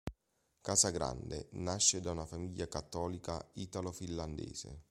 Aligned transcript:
Casagrande 0.61 1.49
nasce 1.51 1.99
da 1.99 2.09
una 2.09 2.25
famiglia 2.25 2.67
cattolica 2.67 3.39
italo-finlandese. 3.53 4.79